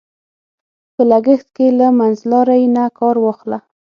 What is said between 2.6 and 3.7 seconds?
نه کار واخله.